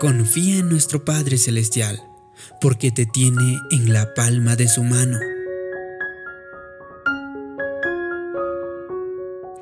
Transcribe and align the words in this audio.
Confía 0.00 0.58
en 0.58 0.68
nuestro 0.68 1.04
Padre 1.04 1.38
Celestial, 1.38 2.00
porque 2.60 2.92
te 2.92 3.04
tiene 3.04 3.58
en 3.72 3.92
la 3.92 4.14
palma 4.14 4.54
de 4.54 4.68
su 4.68 4.84
mano. 4.84 5.18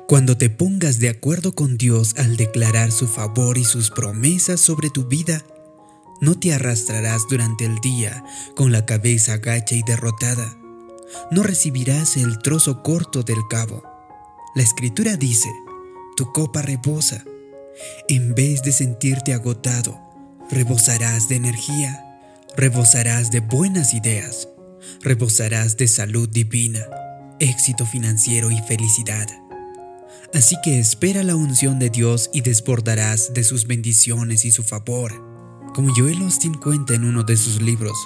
Cuando 0.07 0.37
te 0.37 0.51
pongas 0.51 0.99
de 0.99 1.09
acuerdo 1.09 1.55
con 1.55 1.79
Dios 1.79 2.13
al 2.17 2.37
declarar 2.37 2.91
su 2.91 3.07
favor 3.07 3.57
y 3.57 3.63
sus 3.63 3.89
promesas 3.89 4.61
sobre 4.61 4.91
tu 4.91 5.05
vida, 5.05 5.41
no 6.21 6.37
te 6.37 6.53
arrastrarás 6.53 7.23
durante 7.27 7.65
el 7.65 7.79
día 7.79 8.23
con 8.55 8.71
la 8.71 8.85
cabeza 8.85 9.33
agacha 9.33 9.73
y 9.73 9.81
derrotada. 9.81 10.55
No 11.31 11.41
recibirás 11.41 12.15
el 12.15 12.37
trozo 12.37 12.83
corto 12.83 13.23
del 13.23 13.39
cabo. 13.49 13.81
La 14.53 14.61
escritura 14.61 15.17
dice, 15.17 15.49
tu 16.15 16.31
copa 16.31 16.61
rebosa. 16.61 17.25
En 18.07 18.35
vez 18.35 18.61
de 18.61 18.71
sentirte 18.71 19.33
agotado, 19.33 20.06
rebosarás 20.49 21.27
de 21.27 21.35
energía, 21.35 22.19
rebosarás 22.55 23.31
de 23.31 23.39
buenas 23.39 23.93
ideas, 23.93 24.49
rebosarás 25.01 25.77
de 25.77 25.87
salud 25.87 26.29
divina, 26.29 26.85
éxito 27.39 27.85
financiero 27.85 28.51
y 28.51 28.59
felicidad. 28.61 29.27
Así 30.33 30.55
que 30.63 30.79
espera 30.79 31.23
la 31.23 31.35
unción 31.35 31.79
de 31.79 31.89
Dios 31.89 32.29
y 32.33 32.41
desbordarás 32.41 33.33
de 33.33 33.43
sus 33.43 33.65
bendiciones 33.67 34.45
y 34.45 34.51
su 34.51 34.63
favor. 34.63 35.23
Como 35.73 35.93
Joel 35.95 36.21
Austin 36.21 36.53
cuenta 36.53 36.95
en 36.95 37.05
uno 37.05 37.23
de 37.23 37.37
sus 37.37 37.61
libros, 37.61 37.97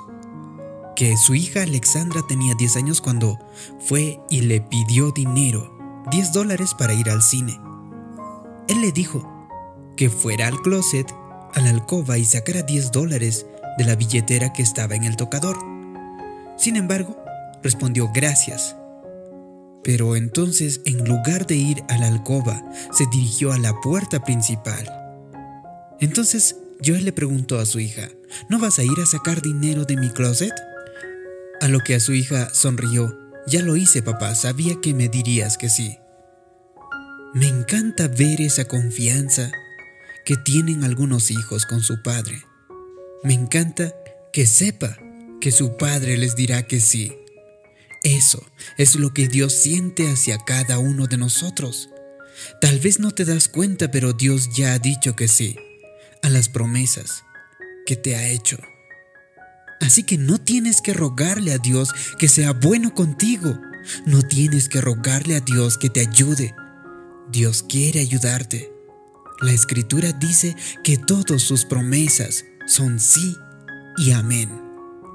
que 0.95 1.17
su 1.17 1.33
hija 1.35 1.63
Alexandra 1.63 2.21
tenía 2.27 2.53
10 2.53 2.75
años 2.75 3.01
cuando 3.01 3.39
fue 3.79 4.19
y 4.29 4.41
le 4.41 4.61
pidió 4.61 5.11
dinero, 5.11 5.77
10 6.11 6.33
dólares 6.33 6.73
para 6.77 6.93
ir 6.93 7.09
al 7.09 7.21
cine. 7.21 7.59
Él 8.67 8.81
le 8.81 8.91
dijo 8.91 9.27
que 9.95 10.09
fuera 10.09 10.47
al 10.47 10.61
closet, 10.61 11.11
a 11.53 11.61
la 11.61 11.69
alcoba 11.69 12.17
y 12.17 12.25
sacara 12.25 12.61
10 12.61 12.91
dólares 12.91 13.45
de 13.77 13.85
la 13.85 13.95
billetera 13.95 14.53
que 14.53 14.61
estaba 14.61 14.95
en 14.95 15.03
el 15.03 15.15
tocador. 15.15 15.57
Sin 16.57 16.75
embargo, 16.75 17.17
respondió 17.63 18.09
gracias 18.13 18.75
pero 19.83 20.15
entonces, 20.15 20.81
en 20.85 21.03
lugar 21.05 21.47
de 21.47 21.55
ir 21.55 21.83
a 21.89 21.97
la 21.97 22.07
alcoba, 22.07 22.63
se 22.91 23.05
dirigió 23.11 23.51
a 23.51 23.57
la 23.57 23.73
puerta 23.81 24.23
principal. 24.23 24.87
Entonces, 25.99 26.55
Joel 26.85 27.05
le 27.05 27.11
preguntó 27.11 27.59
a 27.59 27.65
su 27.65 27.79
hija, 27.79 28.09
¿no 28.49 28.59
vas 28.59 28.79
a 28.79 28.83
ir 28.83 28.99
a 29.01 29.05
sacar 29.05 29.41
dinero 29.41 29.85
de 29.85 29.97
mi 29.97 30.09
closet? 30.09 30.53
A 31.61 31.67
lo 31.67 31.79
que 31.79 31.95
a 31.95 31.99
su 31.99 32.13
hija 32.13 32.53
sonrió, 32.53 33.17
ya 33.47 33.61
lo 33.61 33.75
hice 33.75 34.01
papá, 34.01 34.35
sabía 34.35 34.75
que 34.81 34.93
me 34.93 35.09
dirías 35.09 35.57
que 35.57 35.69
sí. 35.69 35.97
Me 37.33 37.47
encanta 37.47 38.07
ver 38.07 38.41
esa 38.41 38.65
confianza 38.65 39.51
que 40.25 40.37
tienen 40.37 40.83
algunos 40.83 41.31
hijos 41.31 41.65
con 41.65 41.81
su 41.81 42.01
padre. 42.01 42.43
Me 43.23 43.33
encanta 43.33 43.93
que 44.31 44.45
sepa 44.45 44.97
que 45.39 45.51
su 45.51 45.77
padre 45.77 46.17
les 46.17 46.35
dirá 46.35 46.67
que 46.67 46.79
sí. 46.79 47.15
Eso 48.03 48.43
es 48.77 48.95
lo 48.95 49.13
que 49.13 49.27
Dios 49.27 49.53
siente 49.53 50.09
hacia 50.09 50.37
cada 50.39 50.79
uno 50.79 51.07
de 51.07 51.17
nosotros. 51.17 51.89
Tal 52.59 52.79
vez 52.79 52.99
no 52.99 53.11
te 53.11 53.25
das 53.25 53.47
cuenta, 53.47 53.91
pero 53.91 54.13
Dios 54.13 54.49
ya 54.55 54.73
ha 54.73 54.79
dicho 54.79 55.15
que 55.15 55.27
sí 55.27 55.55
a 56.23 56.29
las 56.29 56.49
promesas 56.49 57.23
que 57.85 57.95
te 57.95 58.15
ha 58.15 58.29
hecho. 58.29 58.57
Así 59.81 60.03
que 60.03 60.17
no 60.17 60.39
tienes 60.39 60.81
que 60.81 60.93
rogarle 60.93 61.53
a 61.53 61.57
Dios 61.57 61.89
que 62.19 62.27
sea 62.27 62.53
bueno 62.53 62.93
contigo. 62.93 63.59
No 64.05 64.21
tienes 64.21 64.69
que 64.69 64.79
rogarle 64.79 65.35
a 65.35 65.41
Dios 65.41 65.77
que 65.77 65.89
te 65.89 66.01
ayude. 66.01 66.53
Dios 67.31 67.63
quiere 67.67 67.99
ayudarte. 67.99 68.71
La 69.41 69.51
escritura 69.51 70.11
dice 70.13 70.55
que 70.83 70.97
todas 70.97 71.41
sus 71.41 71.65
promesas 71.65 72.45
son 72.67 72.99
sí 72.99 73.35
y 73.97 74.11
amén. 74.11 74.49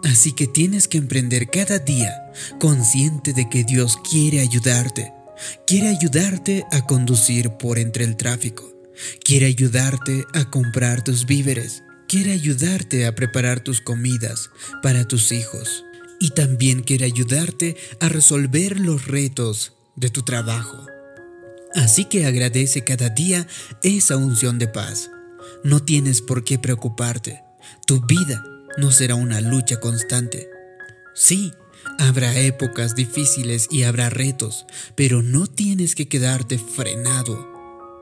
Así 0.02 0.32
que 0.32 0.46
tienes 0.46 0.88
que 0.88 0.98
emprender 0.98 1.48
cada 1.48 1.78
día 1.78 2.12
consciente 2.58 3.32
de 3.32 3.48
que 3.48 3.64
Dios 3.64 3.98
quiere 4.08 4.40
ayudarte. 4.40 5.12
Quiere 5.66 5.88
ayudarte 5.88 6.64
a 6.72 6.86
conducir 6.86 7.50
por 7.50 7.78
entre 7.78 8.04
el 8.04 8.16
tráfico. 8.16 8.72
Quiere 9.24 9.46
ayudarte 9.46 10.24
a 10.34 10.50
comprar 10.50 11.04
tus 11.04 11.26
víveres. 11.26 11.82
Quiere 12.08 12.32
ayudarte 12.32 13.06
a 13.06 13.14
preparar 13.14 13.60
tus 13.60 13.80
comidas 13.80 14.50
para 14.82 15.06
tus 15.06 15.30
hijos. 15.32 15.84
Y 16.18 16.30
también 16.30 16.82
quiere 16.82 17.04
ayudarte 17.04 17.76
a 18.00 18.08
resolver 18.08 18.80
los 18.80 19.06
retos 19.06 19.72
de 19.96 20.08
tu 20.10 20.22
trabajo. 20.22 20.86
Así 21.76 22.06
que 22.06 22.24
agradece 22.24 22.84
cada 22.84 23.10
día 23.10 23.46
esa 23.82 24.16
unción 24.16 24.58
de 24.58 24.66
paz. 24.66 25.10
No 25.62 25.82
tienes 25.82 26.22
por 26.22 26.42
qué 26.42 26.58
preocuparte. 26.58 27.44
Tu 27.86 28.00
vida 28.06 28.42
no 28.78 28.90
será 28.90 29.14
una 29.14 29.42
lucha 29.42 29.78
constante. 29.78 30.48
Sí, 31.14 31.52
habrá 31.98 32.34
épocas 32.38 32.94
difíciles 32.94 33.68
y 33.70 33.82
habrá 33.82 34.08
retos, 34.08 34.64
pero 34.94 35.22
no 35.22 35.46
tienes 35.46 35.94
que 35.94 36.08
quedarte 36.08 36.58
frenado 36.58 37.46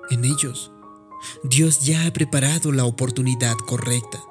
en 0.08 0.24
ellos. 0.24 0.70
Dios 1.42 1.80
ya 1.84 2.06
ha 2.06 2.12
preparado 2.12 2.70
la 2.70 2.84
oportunidad 2.84 3.54
correcta, 3.66 4.22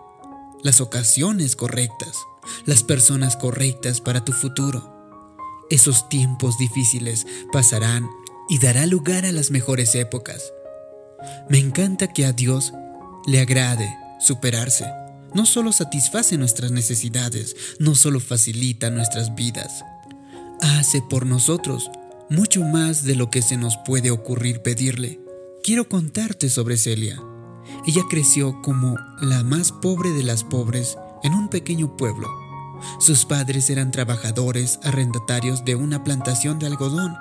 las 0.63 0.79
ocasiones 0.79 1.57
correctas, 1.57 2.17
las 2.65 2.81
personas 2.81 3.35
correctas 3.35 3.99
para 3.99 4.23
tu 4.23 4.31
futuro. 4.31 4.89
Esos 5.69 6.07
tiempos 6.07 6.57
difíciles 6.57 7.25
pasarán 7.51 8.07
y 8.49 8.59
dará 8.59 8.85
lugar 8.85 9.25
a 9.25 9.31
las 9.31 9.51
mejores 9.51 9.95
épocas. 9.95 10.53
Me 11.49 11.59
encanta 11.59 12.07
que 12.07 12.25
a 12.25 12.33
Dios 12.33 12.73
le 13.25 13.39
agrade 13.39 13.89
superarse 14.19 14.85
no 15.33 15.45
solo 15.45 15.71
satisface 15.71 16.37
nuestras 16.37 16.71
necesidades, 16.71 17.55
no 17.79 17.95
solo 17.95 18.19
facilita 18.19 18.89
nuestras 18.89 19.35
vidas, 19.35 19.83
hace 20.61 21.01
por 21.01 21.25
nosotros 21.25 21.89
mucho 22.29 22.63
más 22.63 23.03
de 23.03 23.15
lo 23.15 23.29
que 23.29 23.41
se 23.41 23.57
nos 23.57 23.77
puede 23.77 24.11
ocurrir 24.11 24.61
pedirle. 24.61 25.19
Quiero 25.63 25.89
contarte 25.89 26.49
sobre 26.49 26.77
Celia. 26.77 27.21
Ella 27.85 28.03
creció 28.09 28.61
como 28.61 28.97
la 29.21 29.43
más 29.43 29.71
pobre 29.71 30.11
de 30.11 30.23
las 30.23 30.43
pobres 30.43 30.97
en 31.23 31.33
un 31.33 31.49
pequeño 31.49 31.95
pueblo. 31.97 32.29
Sus 32.99 33.25
padres 33.25 33.69
eran 33.69 33.91
trabajadores 33.91 34.79
arrendatarios 34.83 35.63
de 35.63 35.75
una 35.75 36.03
plantación 36.03 36.59
de 36.59 36.67
algodón. 36.67 37.15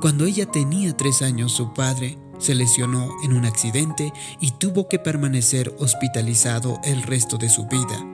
Cuando 0.00 0.24
ella 0.24 0.46
tenía 0.46 0.96
tres 0.96 1.22
años, 1.22 1.52
su 1.52 1.72
padre 1.74 2.18
se 2.40 2.54
lesionó 2.54 3.10
en 3.22 3.34
un 3.34 3.44
accidente 3.44 4.12
y 4.40 4.52
tuvo 4.52 4.88
que 4.88 4.98
permanecer 4.98 5.74
hospitalizado 5.78 6.80
el 6.84 7.02
resto 7.02 7.36
de 7.36 7.48
su 7.48 7.66
vida. 7.66 8.04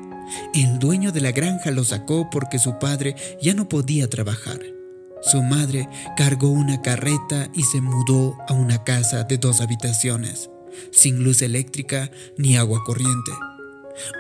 El 0.55 0.79
dueño 0.79 1.13
de 1.13 1.21
la 1.21 1.33
granja 1.33 1.71
lo 1.71 1.85
sacó 1.85 2.29
porque 2.31 2.59
su 2.59 2.79
padre 2.79 3.15
ya 3.41 3.55
no 3.55 3.69
podía 3.69 4.11
trabajar. 4.11 4.61
Su 5.23 5.43
madre 5.43 5.89
cargó 6.17 6.49
una 6.51 6.83
carreta 6.83 7.49
y 7.55 7.63
se 7.63 7.81
mudó 7.81 8.37
a 8.49 8.53
una 8.53 8.85
casa 8.85 9.25
de 9.25 9.39
dos 9.39 9.61
habitaciones, 9.61 10.51
sin 10.93 11.23
luz 11.23 11.43
eléctrica 11.43 12.11
ni 12.37 12.57
agua 12.57 12.83
corriente. 12.85 13.33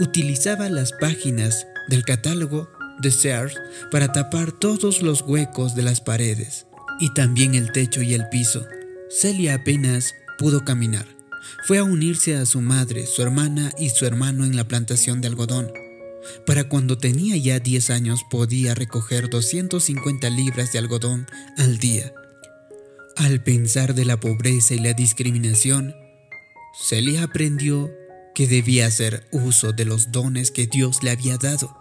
Utilizaba 0.00 0.68
las 0.68 0.92
páginas 0.92 1.66
del 1.88 2.04
catálogo 2.04 2.68
de 3.00 3.10
Sears 3.10 3.54
para 3.90 4.12
tapar 4.12 4.52
todos 4.52 5.02
los 5.02 5.20
huecos 5.22 5.74
de 5.74 5.82
las 5.82 6.00
paredes 6.00 6.65
y 7.00 7.12
también 7.14 7.54
el 7.54 7.72
techo 7.72 8.02
y 8.02 8.14
el 8.14 8.28
piso. 8.28 8.66
Celia 9.08 9.54
apenas 9.54 10.14
pudo 10.38 10.64
caminar. 10.64 11.06
Fue 11.66 11.78
a 11.78 11.84
unirse 11.84 12.36
a 12.36 12.46
su 12.46 12.60
madre, 12.60 13.06
su 13.06 13.22
hermana 13.22 13.72
y 13.78 13.90
su 13.90 14.06
hermano 14.06 14.44
en 14.44 14.56
la 14.56 14.68
plantación 14.68 15.20
de 15.20 15.28
algodón. 15.28 15.72
Para 16.44 16.68
cuando 16.68 16.98
tenía 16.98 17.36
ya 17.36 17.60
10 17.60 17.90
años 17.90 18.24
podía 18.28 18.74
recoger 18.74 19.30
250 19.30 20.28
libras 20.30 20.72
de 20.72 20.78
algodón 20.78 21.26
al 21.56 21.78
día. 21.78 22.12
Al 23.16 23.42
pensar 23.42 23.94
de 23.94 24.04
la 24.04 24.18
pobreza 24.18 24.74
y 24.74 24.78
la 24.78 24.92
discriminación, 24.92 25.94
Celia 26.78 27.22
aprendió 27.22 27.90
que 28.34 28.46
debía 28.46 28.86
hacer 28.86 29.26
uso 29.32 29.72
de 29.72 29.86
los 29.86 30.12
dones 30.12 30.50
que 30.50 30.66
Dios 30.66 31.02
le 31.02 31.10
había 31.10 31.38
dado. 31.38 31.74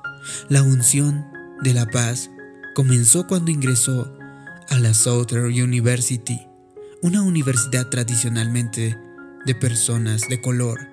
La 0.48 0.64
unción 0.64 1.26
de 1.62 1.74
la 1.74 1.86
paz 1.88 2.30
comenzó 2.74 3.28
cuando 3.28 3.52
ingresó 3.52 4.15
a 4.70 4.80
la 4.80 4.94
Southern 4.94 5.46
University 5.46 6.40
una 7.06 7.22
universidad 7.22 7.88
tradicionalmente 7.90 8.98
de 9.46 9.54
personas 9.54 10.28
de 10.28 10.42
color. 10.42 10.90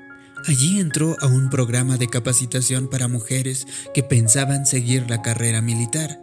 Allí 0.46 0.78
entró 0.78 1.16
a 1.20 1.26
un 1.26 1.48
programa 1.48 1.96
de 1.96 2.08
capacitación 2.08 2.90
para 2.90 3.08
mujeres 3.08 3.66
que 3.94 4.02
pensaban 4.02 4.66
seguir 4.66 5.08
la 5.08 5.22
carrera 5.22 5.62
militar. 5.62 6.20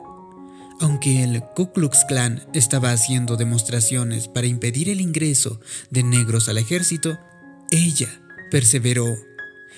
Aunque 0.79 1.23
el 1.23 1.41
Ku 1.55 1.73
Klux 1.73 2.05
Klan 2.07 2.43
estaba 2.53 2.91
haciendo 2.91 3.35
demostraciones 3.35 4.27
para 4.27 4.45
impedir 4.45 4.89
el 4.89 5.01
ingreso 5.01 5.59
de 5.89 6.03
negros 6.03 6.49
al 6.49 6.59
ejército, 6.59 7.17
ella 7.71 8.21
perseveró. 8.51 9.07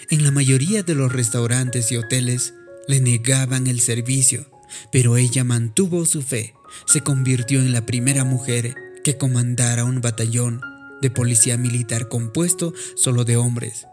En 0.09 0.25
la 0.25 0.31
mayoría 0.31 0.83
de 0.83 0.93
los 0.93 1.13
restaurantes 1.13 1.89
y 1.93 1.95
hoteles 1.95 2.53
le 2.89 2.99
negaban 2.99 3.67
el 3.67 3.79
servicio, 3.79 4.51
pero 4.91 5.15
ella 5.15 5.45
mantuvo 5.45 6.05
su 6.05 6.21
fe, 6.21 6.53
se 6.85 7.01
convirtió 7.01 7.59
en 7.59 7.71
la 7.71 7.85
primera 7.85 8.23
mujer 8.23 8.75
que 9.03 9.17
comandara 9.17 9.85
un 9.85 10.01
batallón 10.01 10.61
de 11.01 11.09
policía 11.09 11.57
militar 11.57 12.07
compuesto 12.07 12.73
solo 12.95 13.25
de 13.25 13.37
hombres. 13.37 13.87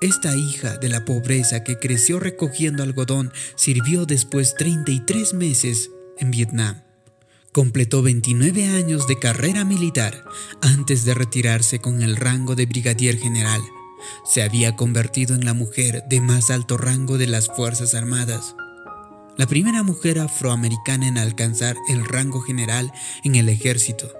esta 0.00 0.34
hija 0.34 0.78
de 0.78 0.88
la 0.88 1.04
pobreza 1.04 1.62
que 1.62 1.78
creció 1.78 2.18
recogiendo 2.18 2.82
algodón 2.82 3.32
sirvió 3.54 4.04
después 4.04 4.56
33 4.56 5.32
meses 5.34 5.90
en 6.18 6.32
Vietnam. 6.32 6.82
Completó 7.52 8.02
29 8.02 8.66
años 8.66 9.06
de 9.06 9.18
carrera 9.18 9.64
militar 9.64 10.24
antes 10.60 11.04
de 11.04 11.14
retirarse 11.14 11.78
con 11.78 12.02
el 12.02 12.16
rango 12.16 12.56
de 12.56 12.66
brigadier 12.66 13.16
general. 13.16 13.60
Se 14.24 14.42
había 14.42 14.74
convertido 14.74 15.36
en 15.36 15.44
la 15.44 15.54
mujer 15.54 16.02
de 16.08 16.20
más 16.20 16.50
alto 16.50 16.78
rango 16.78 17.18
de 17.18 17.28
las 17.28 17.46
Fuerzas 17.46 17.94
Armadas. 17.94 18.56
La 19.38 19.46
primera 19.46 19.82
mujer 19.82 20.18
afroamericana 20.18 21.08
en 21.08 21.16
alcanzar 21.16 21.76
el 21.88 22.04
rango 22.04 22.40
general 22.42 22.92
en 23.24 23.34
el 23.34 23.48
ejército. 23.48 24.12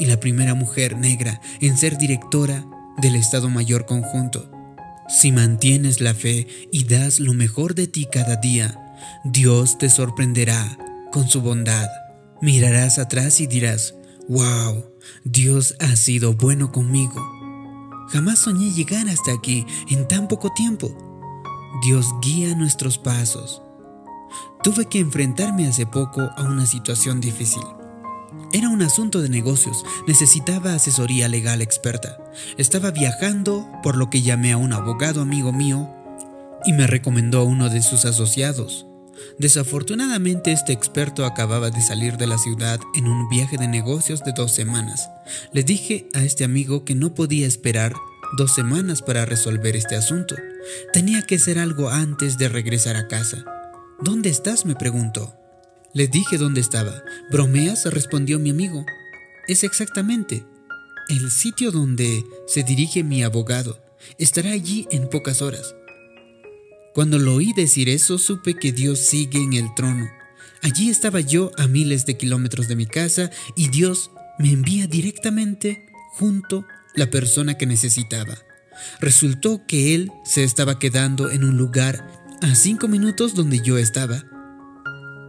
Y 0.00 0.06
la 0.06 0.18
primera 0.18 0.54
mujer 0.54 0.96
negra 0.96 1.40
en 1.60 1.78
ser 1.78 1.96
directora 1.96 2.66
del 2.98 3.14
Estado 3.14 3.48
Mayor 3.48 3.86
Conjunto. 3.86 4.50
Si 5.08 5.30
mantienes 5.30 6.00
la 6.00 6.12
fe 6.12 6.48
y 6.72 6.84
das 6.84 7.20
lo 7.20 7.34
mejor 7.34 7.76
de 7.76 7.86
ti 7.86 8.08
cada 8.10 8.36
día, 8.36 8.96
Dios 9.24 9.78
te 9.78 9.88
sorprenderá 9.88 10.76
con 11.12 11.28
su 11.28 11.40
bondad. 11.40 11.88
Mirarás 12.42 12.98
atrás 12.98 13.40
y 13.40 13.46
dirás, 13.46 13.94
wow, 14.28 14.84
Dios 15.24 15.76
ha 15.78 15.94
sido 15.94 16.34
bueno 16.34 16.72
conmigo. 16.72 17.24
Jamás 18.08 18.40
soñé 18.40 18.72
llegar 18.72 19.08
hasta 19.08 19.32
aquí 19.32 19.64
en 19.88 20.08
tan 20.08 20.26
poco 20.26 20.52
tiempo. 20.52 20.96
Dios 21.84 22.06
guía 22.20 22.56
nuestros 22.56 22.98
pasos. 22.98 23.62
Tuve 24.66 24.86
que 24.86 24.98
enfrentarme 24.98 25.68
hace 25.68 25.86
poco 25.86 26.22
a 26.36 26.42
una 26.42 26.66
situación 26.66 27.20
difícil. 27.20 27.62
Era 28.52 28.68
un 28.68 28.82
asunto 28.82 29.22
de 29.22 29.28
negocios, 29.28 29.84
necesitaba 30.08 30.74
asesoría 30.74 31.28
legal 31.28 31.62
experta. 31.62 32.18
Estaba 32.58 32.90
viajando, 32.90 33.64
por 33.84 33.96
lo 33.96 34.10
que 34.10 34.22
llamé 34.22 34.50
a 34.50 34.56
un 34.56 34.72
abogado 34.72 35.20
amigo 35.20 35.52
mío 35.52 35.88
y 36.64 36.72
me 36.72 36.88
recomendó 36.88 37.38
a 37.38 37.44
uno 37.44 37.68
de 37.68 37.80
sus 37.80 38.04
asociados. 38.06 38.88
Desafortunadamente 39.38 40.50
este 40.50 40.72
experto 40.72 41.26
acababa 41.26 41.70
de 41.70 41.80
salir 41.80 42.16
de 42.16 42.26
la 42.26 42.36
ciudad 42.36 42.80
en 42.96 43.06
un 43.06 43.28
viaje 43.28 43.58
de 43.58 43.68
negocios 43.68 44.24
de 44.24 44.32
dos 44.32 44.50
semanas. 44.50 45.08
Le 45.52 45.62
dije 45.62 46.08
a 46.12 46.24
este 46.24 46.42
amigo 46.42 46.84
que 46.84 46.96
no 46.96 47.14
podía 47.14 47.46
esperar 47.46 47.94
dos 48.36 48.52
semanas 48.52 49.00
para 49.00 49.26
resolver 49.26 49.76
este 49.76 49.94
asunto. 49.94 50.34
Tenía 50.92 51.22
que 51.22 51.36
hacer 51.36 51.60
algo 51.60 51.88
antes 51.88 52.36
de 52.36 52.48
regresar 52.48 52.96
a 52.96 53.06
casa. 53.06 53.44
¿Dónde 54.00 54.28
estás? 54.28 54.66
me 54.66 54.74
preguntó. 54.74 55.34
Le 55.94 56.06
dije 56.06 56.36
dónde 56.36 56.60
estaba. 56.60 57.02
¿Bromeas? 57.30 57.86
respondió 57.86 58.38
mi 58.38 58.50
amigo. 58.50 58.84
Es 59.48 59.64
exactamente 59.64 60.44
el 61.08 61.30
sitio 61.30 61.70
donde 61.70 62.24
se 62.46 62.62
dirige 62.62 63.02
mi 63.02 63.22
abogado. 63.22 63.80
Estará 64.18 64.50
allí 64.50 64.86
en 64.90 65.08
pocas 65.08 65.40
horas. 65.40 65.74
Cuando 66.92 67.18
lo 67.18 67.36
oí 67.36 67.52
decir 67.54 67.88
eso, 67.88 68.18
supe 68.18 68.54
que 68.54 68.72
Dios 68.72 68.98
sigue 69.00 69.38
en 69.38 69.54
el 69.54 69.74
trono. 69.74 70.06
Allí 70.62 70.90
estaba 70.90 71.20
yo 71.20 71.50
a 71.56 71.66
miles 71.66 72.04
de 72.04 72.16
kilómetros 72.16 72.68
de 72.68 72.76
mi 72.76 72.86
casa 72.86 73.30
y 73.54 73.68
Dios 73.68 74.10
me 74.38 74.50
envía 74.50 74.86
directamente 74.86 75.86
junto 76.12 76.66
la 76.94 77.08
persona 77.08 77.56
que 77.56 77.66
necesitaba. 77.66 78.36
Resultó 79.00 79.66
que 79.66 79.94
Él 79.94 80.12
se 80.24 80.44
estaba 80.44 80.78
quedando 80.78 81.30
en 81.30 81.44
un 81.44 81.56
lugar 81.56 82.25
a 82.42 82.54
cinco 82.54 82.88
minutos 82.88 83.34
donde 83.34 83.60
yo 83.60 83.78
estaba. 83.78 84.24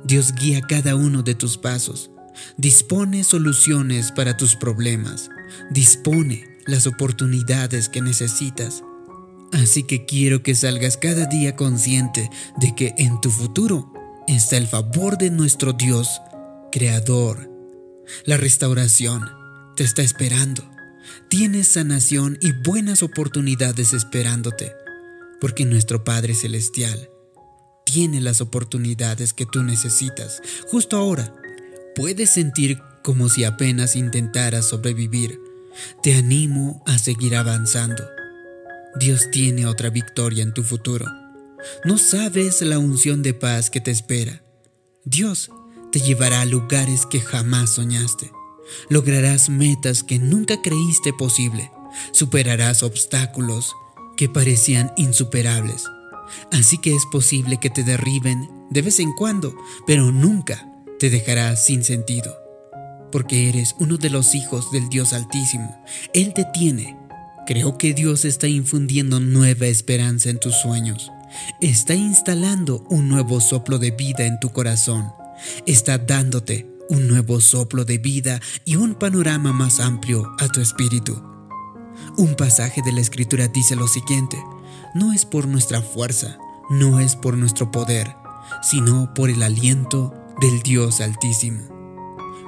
Dios 0.03 0.33
guía 0.33 0.61
cada 0.61 0.95
uno 0.95 1.23
de 1.23 1.35
tus 1.35 1.57
pasos. 1.57 2.11
Dispone 2.57 3.23
soluciones 3.23 4.11
para 4.11 4.37
tus 4.37 4.55
problemas. 4.55 5.29
Dispone 5.71 6.45
las 6.65 6.87
oportunidades 6.87 7.89
que 7.89 8.01
necesitas. 8.01 8.83
Así 9.53 9.83
que 9.83 10.05
quiero 10.05 10.43
que 10.43 10.55
salgas 10.55 10.97
cada 10.97 11.25
día 11.25 11.55
consciente 11.55 12.29
de 12.57 12.75
que 12.75 12.93
en 12.97 13.19
tu 13.21 13.31
futuro 13.31 13.93
está 14.27 14.57
el 14.57 14.67
favor 14.67 15.17
de 15.17 15.31
nuestro 15.31 15.73
Dios, 15.73 16.21
Creador. 16.71 17.49
La 18.25 18.37
restauración 18.37 19.29
te 19.75 19.83
está 19.83 20.01
esperando. 20.01 20.69
Tienes 21.29 21.69
sanación 21.69 22.37
y 22.41 22.51
buenas 22.51 23.03
oportunidades 23.03 23.93
esperándote, 23.93 24.73
porque 25.39 25.65
nuestro 25.65 26.03
Padre 26.03 26.35
Celestial 26.35 27.09
tiene 27.85 28.21
las 28.21 28.41
oportunidades 28.41 29.33
que 29.33 29.45
tú 29.45 29.63
necesitas. 29.63 30.41
Justo 30.69 30.97
ahora, 30.97 31.33
puedes 31.95 32.29
sentir 32.29 32.79
como 33.03 33.29
si 33.29 33.43
apenas 33.43 33.95
intentaras 33.95 34.65
sobrevivir. 34.67 35.39
Te 36.01 36.15
animo 36.15 36.83
a 36.85 36.97
seguir 36.97 37.35
avanzando 37.35 38.03
Dios 38.99 39.29
tiene 39.29 39.67
otra 39.67 39.91
victoria 39.91 40.41
en 40.41 40.53
tu 40.53 40.63
futuro. 40.63 41.05
No 41.85 41.99
sabes 41.99 42.61
la 42.63 42.79
unción 42.79 43.21
de 43.21 43.35
paz 43.35 43.69
que 43.69 43.79
te 43.79 43.91
espera. 43.91 44.43
Dios 45.05 45.51
te 45.91 45.99
llevará 45.99 46.41
a 46.41 46.45
lugares 46.45 47.05
que 47.05 47.19
jamás 47.19 47.71
soñaste. 47.71 48.31
Lograrás 48.89 49.49
metas 49.49 50.03
que 50.03 50.17
nunca 50.17 50.61
creíste 50.63 51.13
posible. 51.13 51.69
Superarás 52.11 52.81
obstáculos 52.81 53.75
que 54.17 54.27
parecían 54.27 54.91
insuperables. 54.97 55.85
Así 56.51 56.77
que 56.77 56.93
es 56.93 57.05
posible 57.11 57.57
que 57.61 57.69
te 57.69 57.83
derriben 57.83 58.49
de 58.69 58.81
vez 58.81 58.99
en 58.99 59.13
cuando, 59.13 59.55
pero 59.85 60.11
nunca 60.11 60.69
te 60.99 61.09
dejarás 61.09 61.63
sin 61.65 61.83
sentido. 61.83 62.35
Porque 63.11 63.47
eres 63.47 63.75
uno 63.79 63.95
de 63.95 64.09
los 64.09 64.35
hijos 64.35 64.71
del 64.71 64.89
Dios 64.89 65.13
Altísimo. 65.13 65.81
Él 66.13 66.33
te 66.33 66.45
tiene 66.53 66.97
Creo 67.47 67.77
que 67.77 67.93
Dios 67.93 68.25
está 68.25 68.49
infundiendo 68.49 69.21
nueva 69.21 69.67
esperanza 69.67 70.29
en 70.29 70.37
tus 70.37 70.53
sueños. 70.53 71.13
Está 71.61 71.95
instalando 71.95 72.83
un 72.89 73.07
nuevo 73.07 73.39
soplo 73.39 73.79
de 73.79 73.91
vida 73.91 74.25
en 74.25 74.37
tu 74.41 74.51
corazón. 74.51 75.13
Está 75.65 75.97
dándote 75.97 76.69
un 76.89 77.07
nuevo 77.07 77.39
soplo 77.39 77.85
de 77.85 77.99
vida 77.99 78.41
y 78.65 78.75
un 78.75 78.95
panorama 78.95 79.53
más 79.53 79.79
amplio 79.79 80.29
a 80.39 80.49
tu 80.49 80.59
espíritu. 80.59 81.36
Un 82.17 82.33
pasaje 82.33 82.81
de 82.81 82.91
la 82.91 83.01
escritura 83.01 83.47
dice 83.47 83.75
lo 83.75 83.87
siguiente, 83.87 84.43
no 84.95 85.13
es 85.13 85.23
por 85.23 85.47
nuestra 85.47 85.83
fuerza, 85.83 86.39
no 86.67 86.99
es 86.99 87.15
por 87.15 87.37
nuestro 87.37 87.71
poder, 87.71 88.15
sino 88.63 89.13
por 89.13 89.29
el 89.29 89.43
aliento 89.43 90.15
del 90.41 90.63
Dios 90.63 90.99
Altísimo. 90.99 91.61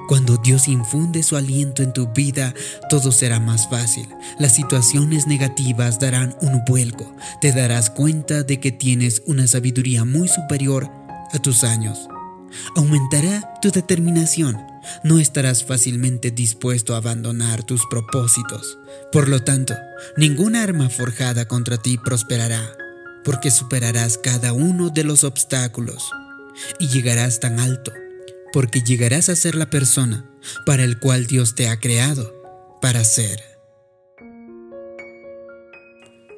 Cuando 0.08 0.38
Dios 0.38 0.66
infunde 0.66 1.22
su 1.22 1.36
aliento 1.36 1.84
en 1.84 1.92
tu 1.92 2.08
vida, 2.08 2.52
todo 2.88 3.12
será 3.12 3.38
más 3.38 3.70
fácil. 3.70 4.08
Las 4.40 4.56
situaciones 4.56 5.28
negativas 5.28 6.00
darán 6.00 6.34
un 6.40 6.64
vuelco. 6.66 7.14
Te 7.40 7.52
darás 7.52 7.90
cuenta 7.90 8.42
de 8.42 8.58
que 8.58 8.72
tienes 8.72 9.22
una 9.26 9.46
sabiduría 9.46 10.04
muy 10.04 10.26
superior 10.26 10.90
a 11.32 11.38
tus 11.38 11.62
años. 11.62 12.08
Aumentará 12.74 13.54
tu 13.62 13.70
determinación. 13.70 14.69
No 15.04 15.18
estarás 15.18 15.64
fácilmente 15.64 16.30
dispuesto 16.30 16.94
a 16.94 16.98
abandonar 16.98 17.62
tus 17.62 17.82
propósitos. 17.90 18.78
Por 19.12 19.28
lo 19.28 19.42
tanto, 19.42 19.74
ninguna 20.16 20.62
arma 20.62 20.88
forjada 20.88 21.46
contra 21.46 21.76
ti 21.78 21.98
prosperará, 21.98 22.76
porque 23.24 23.50
superarás 23.50 24.18
cada 24.18 24.52
uno 24.52 24.90
de 24.90 25.04
los 25.04 25.24
obstáculos 25.24 26.10
y 26.78 26.88
llegarás 26.88 27.40
tan 27.40 27.60
alto 27.60 27.92
porque 28.52 28.82
llegarás 28.82 29.28
a 29.28 29.36
ser 29.36 29.54
la 29.54 29.70
persona 29.70 30.28
para 30.66 30.84
el 30.84 30.98
cual 30.98 31.26
Dios 31.26 31.54
te 31.54 31.68
ha 31.68 31.78
creado 31.78 32.34
para 32.80 33.04
ser. 33.04 33.42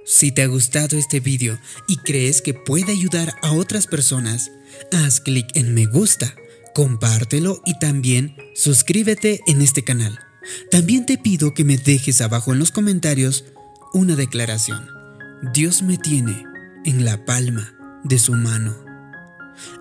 Si 0.04 0.32
te 0.32 0.42
ha 0.42 0.46
gustado 0.46 0.98
este 0.98 1.20
video 1.20 1.58
y 1.86 1.96
crees 1.98 2.42
que 2.42 2.54
puede 2.54 2.92
ayudar 2.92 3.34
a 3.42 3.52
otras 3.52 3.86
personas, 3.86 4.50
haz 4.90 5.20
clic 5.20 5.46
en 5.54 5.74
me 5.74 5.86
gusta, 5.86 6.34
compártelo 6.74 7.60
y 7.64 7.78
también 7.78 8.36
suscríbete 8.54 9.40
en 9.46 9.62
este 9.62 9.84
canal. 9.84 10.18
También 10.70 11.06
te 11.06 11.18
pido 11.18 11.54
que 11.54 11.64
me 11.64 11.76
dejes 11.76 12.20
abajo 12.20 12.52
en 12.52 12.58
los 12.58 12.72
comentarios 12.72 13.44
una 13.92 14.16
declaración. 14.16 14.88
Dios 15.52 15.82
me 15.82 15.98
tiene 15.98 16.44
en 16.84 17.04
la 17.04 17.24
palma 17.24 17.74
de 18.04 18.18
su 18.18 18.32
mano. 18.32 18.76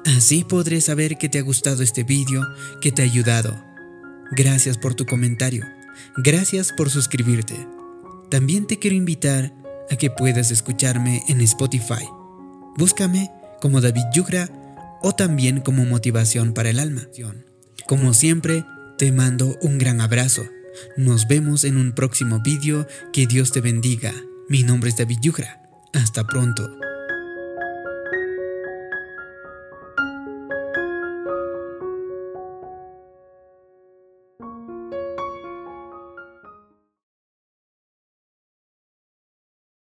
Así 0.05 0.43
podré 0.43 0.81
saber 0.81 1.17
que 1.17 1.29
te 1.29 1.39
ha 1.39 1.43
gustado 1.43 1.81
este 1.81 2.03
vídeo, 2.03 2.45
que 2.81 2.91
te 2.91 3.01
ha 3.01 3.05
ayudado. 3.05 3.63
Gracias 4.31 4.77
por 4.77 4.93
tu 4.93 5.05
comentario. 5.05 5.65
Gracias 6.17 6.71
por 6.75 6.89
suscribirte. 6.89 7.67
También 8.29 8.67
te 8.67 8.79
quiero 8.79 8.95
invitar 8.95 9.53
a 9.89 9.95
que 9.95 10.09
puedas 10.09 10.51
escucharme 10.51 11.23
en 11.27 11.41
Spotify. 11.41 12.07
Búscame 12.77 13.31
como 13.61 13.81
David 13.81 14.03
Yugra 14.13 14.49
o 15.01 15.13
también 15.13 15.61
como 15.61 15.85
motivación 15.85 16.53
para 16.53 16.69
el 16.69 16.79
alma. 16.79 17.07
Como 17.87 18.13
siempre, 18.13 18.65
te 18.97 19.11
mando 19.11 19.57
un 19.61 19.77
gran 19.77 20.01
abrazo. 20.01 20.43
Nos 20.97 21.27
vemos 21.27 21.63
en 21.63 21.77
un 21.77 21.93
próximo 21.93 22.39
vídeo. 22.39 22.87
Que 23.11 23.27
Dios 23.27 23.51
te 23.51 23.61
bendiga. 23.61 24.13
Mi 24.47 24.63
nombre 24.63 24.89
es 24.89 24.97
David 24.97 25.17
Yugra. 25.21 25.61
Hasta 25.93 26.25
pronto. 26.25 26.77